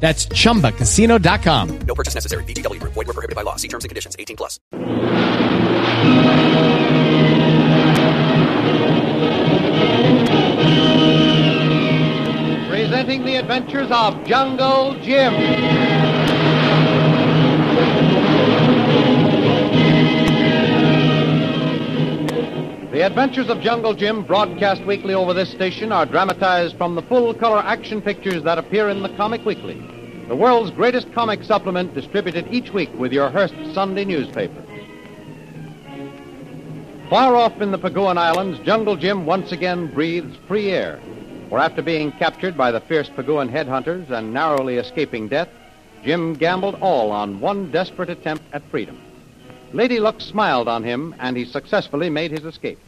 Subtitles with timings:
[0.00, 1.78] That's chumbacasino.com.
[1.80, 2.44] No purchase necessary.
[2.44, 2.94] VGW Group.
[2.94, 3.56] Void were prohibited by law.
[3.56, 4.16] See terms and conditions.
[4.18, 4.58] 18 plus.
[12.68, 15.34] Presenting the adventures of Jungle Jim.
[22.98, 27.32] The Adventures of Jungle Jim, broadcast weekly over this station, are dramatized from the full
[27.32, 29.80] color action pictures that appear in the Comic Weekly,
[30.26, 34.64] the world's greatest comic supplement distributed each week with your Hearst Sunday newspaper.
[37.08, 40.98] Far off in the Paguan Islands, Jungle Jim once again breathes free air.
[41.50, 45.50] For after being captured by the fierce Paguan headhunters and narrowly escaping death,
[46.02, 48.98] Jim gambled all on one desperate attempt at freedom.
[49.72, 52.80] Lady Luck smiled on him, and he successfully made his escape.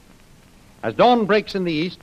[0.83, 1.99] As dawn breaks in the east,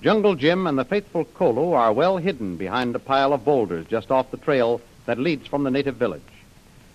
[0.00, 4.10] Jungle Jim and the faithful Kolu are well hidden behind a pile of boulders just
[4.10, 6.22] off the trail that leads from the native village.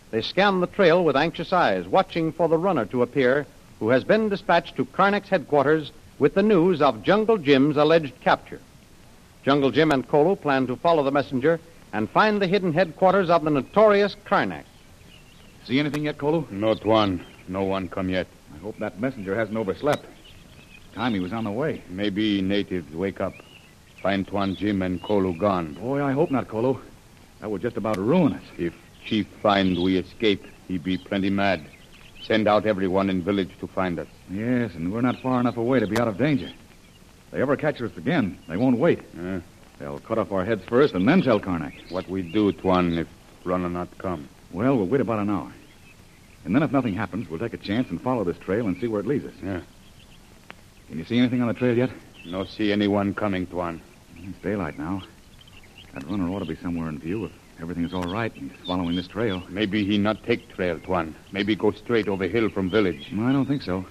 [0.09, 3.46] They scan the trail with anxious eyes, watching for the runner to appear
[3.80, 8.59] who has been dispatched to Karnak's headquarters with the news of Jungle Jim's alleged capture.
[9.44, 11.59] Jungle Jim and Kolu plan to follow the messenger
[11.94, 14.64] and find the hidden headquarters of the notorious Karnak.
[15.66, 16.50] See anything yet, Kolu?
[16.50, 17.24] Not one.
[17.48, 18.28] No one come yet.
[18.56, 20.06] I hope that messenger hasn't overslept.
[20.97, 21.84] Time he was on the way.
[21.90, 23.34] Maybe natives wake up.
[24.02, 25.75] Find Tuan Jim and Kolu gone.
[25.75, 26.80] Boy, I hope not, Kolu.
[27.40, 28.41] That would just about ruin us.
[28.58, 28.74] If
[29.06, 31.63] Chief find we escape, he be plenty mad.
[32.24, 34.07] Send out everyone in village to find us.
[34.31, 36.47] Yes, and we're not far enough away to be out of danger.
[36.47, 39.02] If they ever catch us again, they won't wait.
[39.19, 39.40] Uh,
[39.78, 41.91] They'll cut off our heads first and then tell Karnak.
[41.91, 43.07] what we do, Tuan, if
[43.44, 44.28] runner not come?
[44.52, 45.53] Well, we'll wait about an hour.
[46.44, 48.88] And then if nothing happens, we'll take a chance and follow this trail and see
[48.88, 49.34] where it leads us.
[49.44, 49.62] Yeah.
[50.88, 51.90] Can you see anything on the trail yet?
[52.25, 53.81] No see anyone coming, Tuan.
[54.18, 55.02] It's daylight now.
[55.94, 57.31] That runner ought to be somewhere in view if
[57.62, 59.44] everything's all right and he's following this trail.
[59.50, 61.16] Maybe he not take trail, Tuan.
[61.31, 63.08] Maybe go straight over hill from village.
[63.14, 63.86] I don't think so.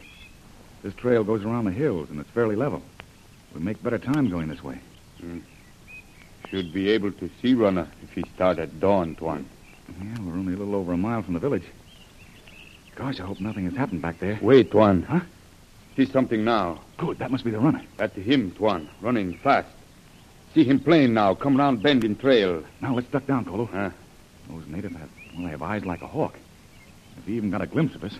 [0.83, 2.83] This trail goes around the hills and it's fairly level.
[3.55, 4.78] We make better time going this way.
[5.21, 5.39] Hmm.
[6.51, 9.47] Should be able to see runner if he start at dawn, Tuan.
[10.01, 11.65] Yeah, we're only a little over a mile from the village.
[12.95, 14.39] Gosh, I hope nothing has happened back there.
[14.41, 15.03] Wait, Tuan.
[15.03, 15.21] Huh?
[15.97, 16.81] See something now.
[16.99, 17.83] Good, that must be the runner.
[17.97, 19.69] That's him, Tuan, running fast.
[20.53, 21.34] See him plain now.
[21.34, 22.62] Come round bend in trail.
[22.83, 23.67] Now let's duck down, Kolu.
[23.71, 23.91] Huh?
[24.51, 26.39] Those natives have, well, they have eyes like a hawk.
[27.17, 28.19] If he even got a glimpse of us,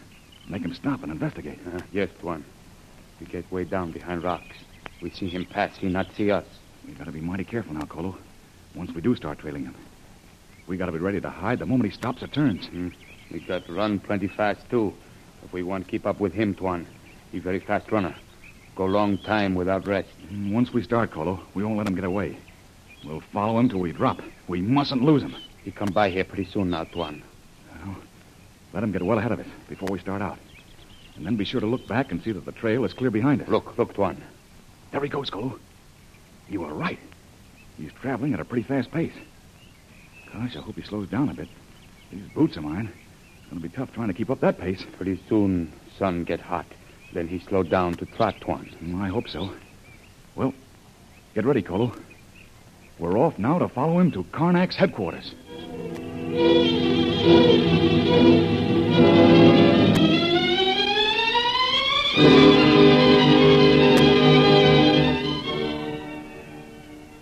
[0.49, 1.59] make him stop and investigate.
[1.67, 2.45] Uh, yes, Tuan.
[3.21, 4.57] We get way down behind rocks.
[5.03, 5.77] We see him pass.
[5.77, 6.47] He not see us.
[6.87, 8.17] We gotta be mighty careful now, Kolu.
[8.75, 9.75] Once we do start trailing him.
[10.67, 12.71] We gotta be ready to hide the moment he stops or turns.
[13.31, 14.95] We got to run plenty fast, too.
[15.45, 16.87] If we want to keep up with him, Tuan.
[17.33, 18.15] He very fast runner.
[18.75, 20.09] Go long time without rest.
[20.31, 22.37] Mm, once we start, Kolu, we won't let him get away.
[23.05, 24.21] We'll follow him till we drop.
[24.49, 25.35] We mustn't lose him.
[25.65, 27.23] He come by here pretty soon now, Tuan.
[27.85, 27.97] Well,
[28.73, 30.39] Let him get well ahead of us before we start out.
[31.17, 33.41] And then be sure to look back and see that the trail is clear behind
[33.41, 33.49] us.
[33.49, 34.23] Look, look, Tuan.
[34.93, 35.59] There he goes, Kolu.
[36.49, 36.99] You were right.
[37.79, 39.13] He's traveling at a pretty fast pace.
[40.33, 41.49] Gosh, I hope he slows down a bit.
[42.13, 42.93] These boots of mine.
[43.39, 44.85] It's going to be tough trying to keep up that pace.
[44.97, 46.67] Pretty soon, sun get hot.
[47.17, 48.69] Then he slowed down to trot one.
[48.85, 49.51] Mm, I hope so.
[50.35, 50.53] Well,
[51.35, 51.99] get ready, Kolu.
[52.99, 55.35] We're off now to follow him to Karnak's headquarters.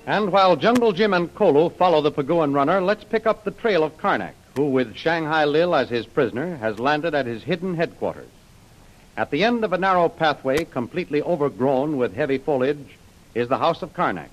[0.08, 3.85] And while Jungle Jim and Kolu follow the Paguan runner, let's pick up the trail
[3.85, 8.26] of Karnak, who, with Shanghai Lil as his prisoner, has landed at his hidden headquarters.
[9.17, 12.97] At the end of a narrow pathway, completely overgrown with heavy foliage,
[13.35, 14.31] is the house of Karnak.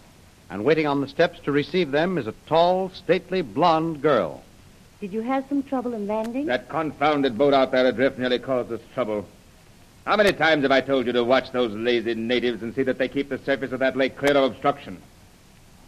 [0.50, 4.44] And waiting on the steps to receive them is a tall, stately, blonde girl.
[5.00, 6.48] Did you have some trouble in landing?
[6.48, 9.28] That confounded boat out there adrift nearly caused us trouble.
[10.06, 12.98] How many times have I told you to watch those lazy natives and see that
[12.98, 15.00] they keep the surface of that lake clear of obstruction?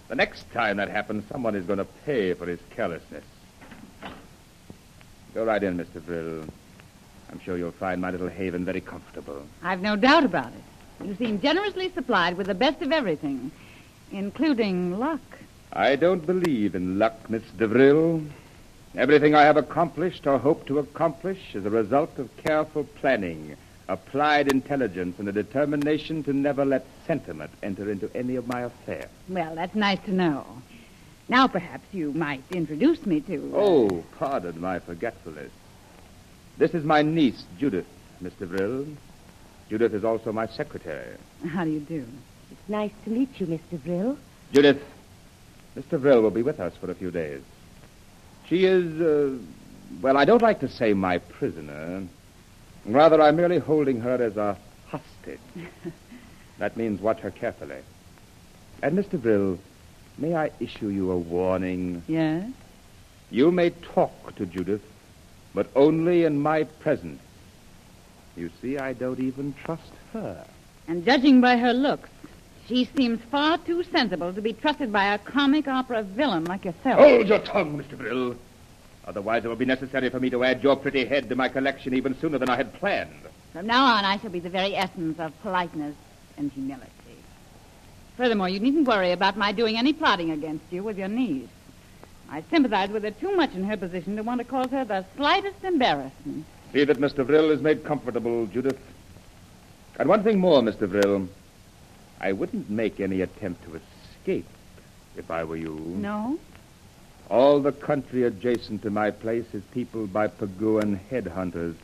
[0.07, 3.23] The next time that happens, someone is going to pay for his carelessness.
[5.33, 6.03] Go right in, Mr.
[6.05, 6.45] Brill.
[7.33, 9.41] I'm sure you'll find my little haven very comfortable.
[9.63, 11.03] I've no doubt about it.
[11.07, 13.49] You seem generously supplied with the best of everything,
[14.11, 15.19] including luck.
[15.73, 18.29] I don't believe in luck, Miss DeVril.
[18.95, 23.55] Everything I have accomplished or hope to accomplish is a result of careful planning,
[23.89, 29.09] applied intelligence, and a determination to never let sentiment enter into any of my affairs.
[29.27, 30.45] Well, that's nice to know.
[31.29, 33.51] Now, perhaps you might introduce me to.
[33.55, 35.49] uh, Oh, pardon my forgetfulness.
[36.57, 37.87] This is my niece, Judith,
[38.21, 38.47] Mr.
[38.47, 38.85] Brill.
[39.69, 41.17] Judith is also my secretary.
[41.49, 42.05] How do you do?
[42.51, 43.83] It's nice to meet you, Mr.
[43.83, 44.17] Brill.
[44.51, 44.81] Judith,
[45.75, 45.99] Mr.
[45.99, 47.41] Brill will be with us for a few days.
[48.47, 49.35] She is, uh,
[50.01, 52.03] well, I don't like to say my prisoner.
[52.85, 54.57] Rather, I'm merely holding her as a
[54.87, 55.39] hostage.
[56.59, 57.79] that means watch her carefully.
[58.83, 59.19] And, Mr.
[59.19, 59.57] Brill,
[60.19, 62.03] may I issue you a warning?
[62.07, 62.47] Yes?
[63.31, 64.83] You may talk to Judith,
[65.53, 67.21] but only in my presence.
[68.35, 70.45] You see, I don't even trust her.
[70.87, 72.09] And judging by her looks,
[72.67, 76.99] she seems far too sensible to be trusted by a comic opera villain like yourself.
[76.99, 77.97] Hold your tongue, Mr.
[77.97, 78.35] Brill.
[79.05, 81.93] Otherwise, it will be necessary for me to add your pretty head to my collection
[81.93, 83.11] even sooner than I had planned.
[83.51, 85.95] From now on, I shall be the very essence of politeness
[86.37, 86.89] and humility.
[88.17, 91.49] Furthermore, you needn't worry about my doing any plotting against you with your niece.
[92.33, 95.05] I sympathize with her too much in her position to want to cause her the
[95.15, 96.45] slightest embarrassment.
[96.73, 97.23] See that Mr.
[97.27, 98.79] Brill is made comfortable, Judith.
[99.99, 100.89] And one thing more, Mr.
[100.89, 101.29] Brill.
[102.19, 104.47] I wouldn't make any attempt to escape
[105.15, 105.75] if I were you.
[105.75, 106.39] No?
[107.29, 111.75] All the country adjacent to my place is peopled by Paguan headhunters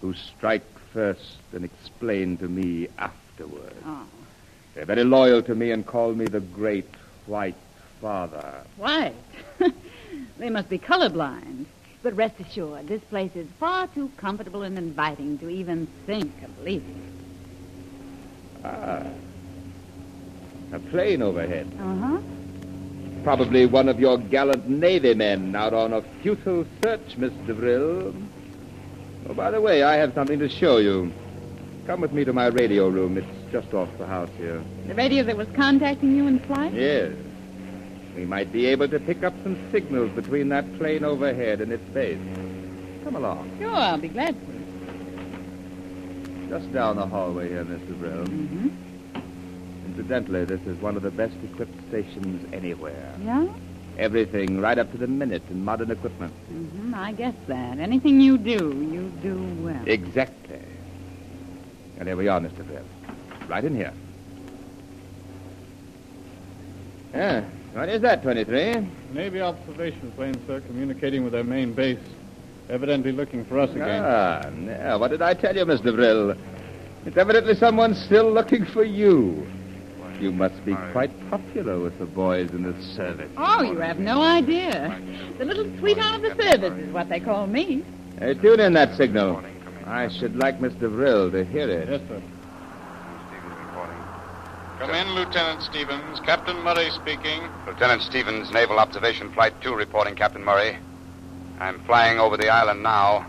[0.00, 0.62] who strike
[0.92, 3.74] first and explain to me afterward.
[3.84, 4.06] Oh.
[4.76, 6.94] They're very loyal to me and call me the Great
[7.26, 7.56] White
[8.00, 8.62] Father.
[8.76, 9.14] White.
[10.38, 11.66] they must be colorblind.
[12.02, 16.58] But rest assured, this place is far too comfortable and inviting to even think of
[16.60, 17.02] leaving.
[18.64, 19.02] Ah.
[20.72, 21.66] A plane overhead.
[21.80, 22.18] Uh-huh.
[23.24, 28.14] Probably one of your gallant Navy men out on a futile search, Miss DeVril.
[29.28, 31.12] Oh, by the way, I have something to show you.
[31.86, 33.16] Come with me to my radio room.
[33.16, 34.62] It's just off the house here.
[34.86, 36.72] The radio that was contacting you in flight?
[36.72, 37.14] Yes.
[38.16, 41.84] We might be able to pick up some signals between that plane overhead and its
[41.90, 42.18] base.
[43.04, 43.54] Come along.
[43.58, 44.56] Sure, I'll be glad to.
[46.48, 47.86] Just down the hallway here, Mr.
[47.86, 48.26] DeVril.
[48.26, 48.68] Mm-hmm.
[49.86, 53.12] Incidentally, this is one of the best equipped stations anywhere.
[53.22, 53.46] Yeah?
[53.98, 56.32] Everything right up to the minute in modern equipment.
[56.50, 56.94] Mm-hmm.
[56.94, 57.78] I guess that.
[57.78, 59.82] Anything you do, you do well.
[59.86, 60.60] Exactly.
[61.98, 62.66] And here we are, Mr.
[62.66, 62.84] Brill.
[63.48, 63.92] Right in here.
[67.14, 67.44] Yeah.
[67.76, 68.88] What is that, 23?
[69.12, 71.98] Navy observation plane, sir, communicating with their main base.
[72.70, 74.02] Evidently looking for us again.
[74.02, 75.94] Ah, now, what did I tell you, Mr.
[75.94, 76.34] Brill?
[77.04, 79.46] It's evidently someone still looking for you.
[80.18, 83.30] You must be quite popular with the boys in the service.
[83.36, 84.98] Oh, you have no idea.
[85.36, 87.84] The little sweetheart of the service is what they call me.
[88.18, 89.44] Hey, tune in that signal.
[89.84, 90.90] I should like Mr.
[90.90, 91.90] Brill to hear it.
[91.90, 92.22] Yes, sir.
[94.78, 96.20] Come in, Lieutenant Stevens.
[96.20, 97.40] Captain Murray speaking.
[97.66, 100.76] Lieutenant Stevens, Naval Observation Flight 2 reporting, Captain Murray.
[101.58, 103.26] I'm flying over the island now.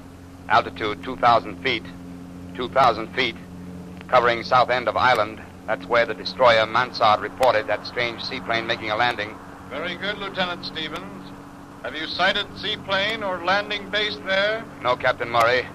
[0.49, 1.83] Altitude 2,000 feet.
[2.55, 3.37] 2,000 feet.
[4.09, 5.41] Covering south end of island.
[5.67, 9.33] That's where the destroyer Mansard reported that strange seaplane making a landing.
[9.69, 11.31] Very good, Lieutenant Stevens.
[11.83, 14.65] Have you sighted seaplane or landing base there?
[14.81, 15.65] No, Captain Murray.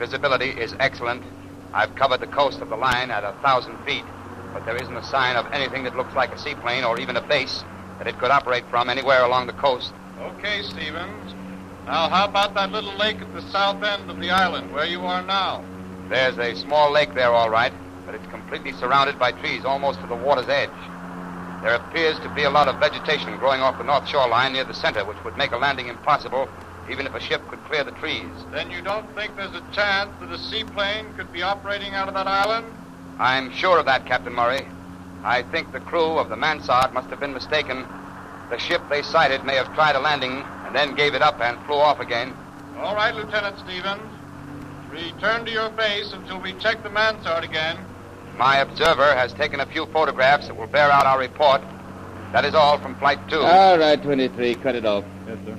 [0.00, 1.22] Visibility is excellent.
[1.72, 4.04] I've covered the coast of the line at a thousand feet,
[4.56, 7.20] but there isn't a sign of anything that looks like a seaplane or even a
[7.20, 7.62] base
[7.98, 9.92] that it could operate from anywhere along the coast.
[10.18, 11.34] Okay, Stevens.
[11.84, 15.02] Now, how about that little lake at the south end of the island where you
[15.02, 15.62] are now?
[16.08, 17.72] There's a small lake there, all right,
[18.06, 20.70] but it's completely surrounded by trees almost to the water's edge.
[21.62, 24.72] There appears to be a lot of vegetation growing off the north shoreline near the
[24.72, 26.48] center, which would make a landing impossible,
[26.90, 28.32] even if a ship could clear the trees.
[28.52, 32.14] Then you don't think there's a chance that a seaplane could be operating out of
[32.14, 32.72] that island?
[33.18, 34.66] I'm sure of that, Captain Murray.
[35.24, 37.86] I think the crew of the Mansard must have been mistaken
[38.50, 41.58] The ship they sighted may have tried a landing and then gave it up and
[41.66, 42.32] flew off again.
[42.78, 44.02] All right, Lieutenant Stevens.
[44.90, 47.76] Return to your base until we check the mansard again.
[48.36, 51.60] My observer has taken a few photographs that will bear out our report.
[52.32, 53.40] That is all from Flight 2.
[53.40, 54.54] All right, 23.
[54.56, 55.04] Cut it off.
[55.26, 55.56] Yes, sir.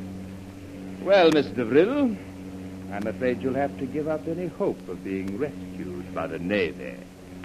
[1.01, 1.67] Well, Mr.
[1.67, 2.15] Vril,
[2.93, 6.95] I'm afraid you'll have to give up any hope of being rescued by the Navy.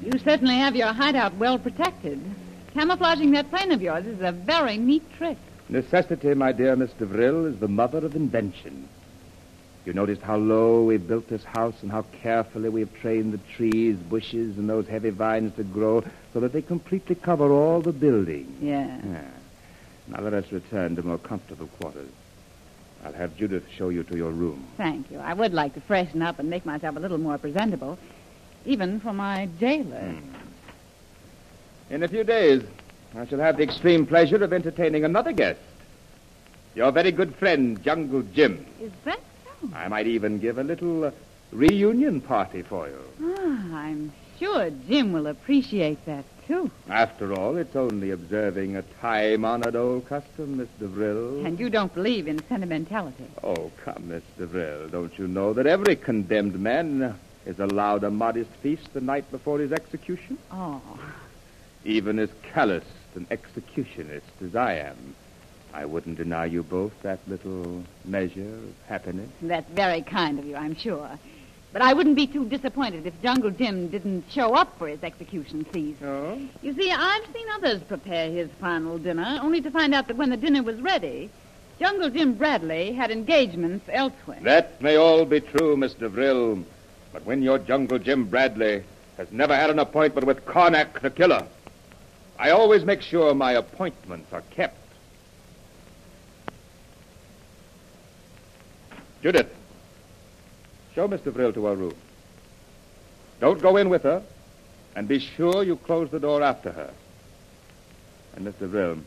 [0.03, 2.21] You certainly have your hideout well protected.
[2.75, 5.39] Camouflaging that plane of yours is a very neat trick.
[5.69, 7.07] Necessity, my dear Mr.
[7.07, 8.89] Vril, is the mother of invention.
[9.85, 13.97] You noticed how low we built this house and how carefully we've trained the trees,
[13.97, 18.57] bushes, and those heavy vines to grow so that they completely cover all the building.
[18.61, 18.99] Yeah.
[19.05, 19.25] Yeah.
[20.09, 22.11] Now let us return to more comfortable quarters.
[23.05, 24.67] I'll have Judith show you to your room.
[24.77, 25.19] Thank you.
[25.19, 27.99] I would like to freshen up and make myself a little more presentable,
[28.65, 30.15] even for my jailer.
[31.91, 32.63] In a few days,
[33.15, 35.61] I shall have the extreme pleasure of entertaining another guest.
[36.75, 38.65] Your very good friend, Jungle Jim.
[38.81, 39.69] Is that so?
[39.75, 41.11] I might even give a little uh,
[41.51, 42.99] reunion party for you.
[43.23, 46.71] Ah, I'm sure Jim will appreciate that, too.
[46.89, 50.89] After all, it's only observing a time-honored old custom, Mr.
[50.89, 51.45] Vril.
[51.45, 53.27] And you don't believe in sentimentality.
[53.45, 54.05] Oh, come,
[54.39, 54.47] Mr.
[54.47, 54.89] Vril.
[54.89, 57.15] Don't you know that every condemned man
[57.47, 60.39] is allowed a modest feast the night before his execution?
[60.51, 60.81] Oh,
[61.85, 65.15] Even as calloused an executionist as I am,
[65.75, 69.31] I wouldn't deny you both that little measure of happiness.
[69.41, 71.11] that's very kind of you, I'm sure.
[71.73, 75.65] But I wouldn't be too disappointed if Jungle Jim didn't show up for his execution
[75.65, 76.03] feast.
[76.03, 76.39] Oh?
[76.61, 80.29] You see, I've seen others prepare his final dinner, only to find out that when
[80.29, 81.31] the dinner was ready,
[81.81, 84.39] Jungle Jim Bradley had engagements elsewhere.
[84.43, 86.11] That may all be true, Mr.
[86.11, 86.63] Vril,
[87.13, 88.83] but when your Jungle Jim Bradley
[89.17, 91.47] has never had an appointment with Karnak the killer,
[92.39, 94.79] I always make sure my appointments are kept.
[99.23, 99.55] Judith,
[100.95, 101.33] show Mr.
[101.33, 101.95] Vril to her room.
[103.41, 104.23] Don't go in with her,
[104.97, 106.93] and be sure you close the door after her.
[108.35, 108.69] And, Mr.
[108.69, 108.99] Vril,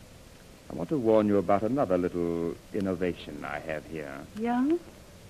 [0.70, 4.20] I want to warn you about another little innovation I have here.
[4.38, 4.68] Yeah?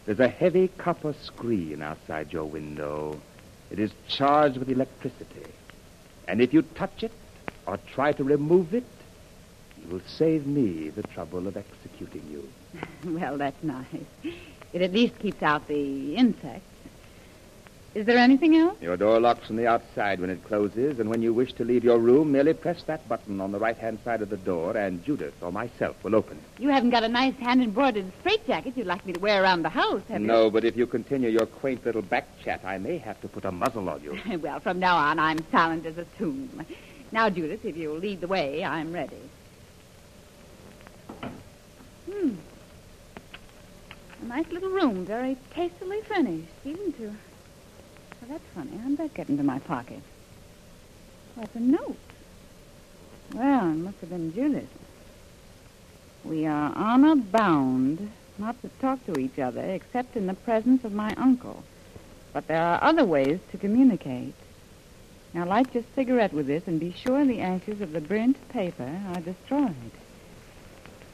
[0.07, 3.21] There's a heavy copper screen outside your window.
[3.73, 5.43] It is charged with electricity.
[6.29, 7.11] And if you touch it
[7.67, 8.85] or try to remove it,
[9.83, 12.49] you will save me the trouble of executing you.
[13.19, 14.35] Well, that's nice.
[14.73, 16.76] It at least keeps out the insects.
[17.97, 18.77] Is there anything else?
[18.83, 21.83] Your door locks from the outside when it closes, and when you wish to leave
[21.83, 25.33] your room, merely press that button on the right-hand side of the door, and Judith
[25.41, 26.63] or myself will open it.
[26.63, 30.03] You haven't got a nice hand-embroidered straitjacket you'd like me to wear around the house,
[30.11, 30.27] have you?
[30.27, 33.47] No, but if you continue your quaint little back chat, I may have to put
[33.47, 34.21] a muzzle on you.
[34.43, 36.67] well, from now on, I'm silent as a tomb.
[37.13, 39.23] Now, Judith, if you'll lead the way, I'm ready.
[42.13, 42.35] Hmm.
[44.21, 47.17] A nice little room, very tastily furnished, even to...
[48.21, 48.77] Well, that's funny.
[48.79, 50.01] How'd that get into my pocket?
[51.37, 51.97] Oh, it's a note.
[53.35, 54.69] Well, it must have been Judith.
[56.25, 60.93] We are honor bound not to talk to each other except in the presence of
[60.93, 61.63] my uncle.
[62.33, 64.35] But there are other ways to communicate.
[65.33, 69.01] Now light your cigarette with this and be sure the ashes of the burnt paper
[69.09, 69.93] are destroyed.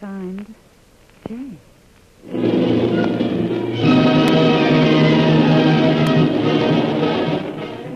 [0.01, 0.55] Signed,
[1.29, 2.62] J.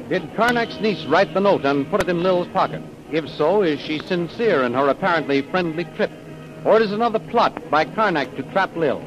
[0.08, 2.80] Did Karnak's niece write the note and put it in Lil's pocket?
[3.10, 6.12] If so, is she sincere in her apparently friendly trip?
[6.64, 9.02] Or is another plot by Karnak to trap Lil?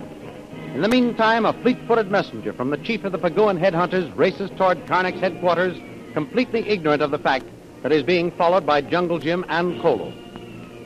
[0.74, 4.86] In the meantime, a fleet-footed messenger from the chief of the Paguan headhunters races toward
[4.88, 5.78] Karnak's headquarters,
[6.14, 7.46] completely ignorant of the fact
[7.82, 10.14] that he's being followed by Jungle Jim and Kolu.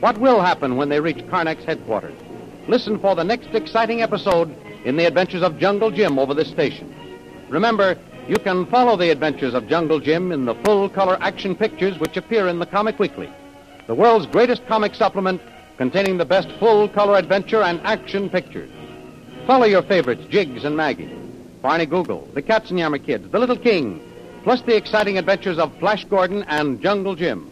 [0.00, 2.14] What will happen when they reach Karnak's headquarters?
[2.68, 4.54] Listen for the next exciting episode
[4.84, 6.94] in the adventures of Jungle Jim over this station.
[7.48, 11.98] Remember, you can follow the adventures of Jungle Jim in the full color action pictures
[11.98, 13.30] which appear in the Comic Weekly,
[13.86, 15.42] the world's greatest comic supplement
[15.76, 18.70] containing the best full color adventure and action pictures.
[19.46, 21.14] Follow your favorites, Jiggs and Maggie,
[21.60, 24.00] Barney Google, the Katzenjammer Kids, the Little King,
[24.42, 27.50] plus the exciting adventures of Flash Gordon and Jungle Jim.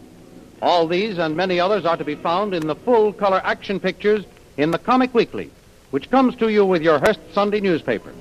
[0.61, 4.25] All these and many others are to be found in the full color action pictures
[4.57, 5.51] in the Comic Weekly,
[5.91, 8.13] which comes to you with your Hearst Sunday newspaper.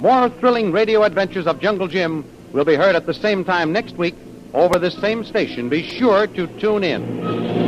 [0.00, 3.96] More thrilling radio adventures of Jungle Jim will be heard at the same time next
[3.96, 4.14] week
[4.54, 5.68] over this same station.
[5.68, 7.67] Be sure to tune in.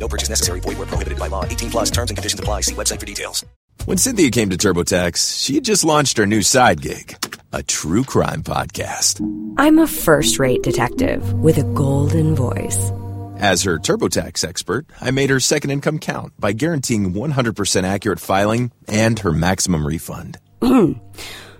[0.00, 0.60] No purchase necessary.
[0.60, 1.44] Void where prohibited by law.
[1.44, 2.62] 18 plus terms and conditions apply.
[2.62, 3.44] See website for details.
[3.84, 7.16] When Cynthia came to TurboTax, she had just launched her new side gig,
[7.52, 9.20] a true crime podcast.
[9.56, 12.92] I'm a first rate detective with a golden voice.
[13.38, 18.70] As her TurboTax expert, I made her second income count by guaranteeing 100% accurate filing
[18.86, 20.38] and her maximum refund.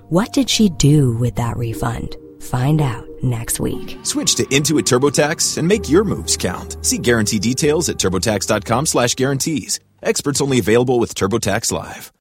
[0.09, 2.16] what did she do with that refund?
[2.42, 3.98] Find out next week.
[4.02, 6.76] Switch to Intuit TurboTax and make your moves count.
[6.84, 9.80] See guarantee details at turbotax.com slash guarantees.
[10.02, 12.12] Experts only available with TurboTax Live.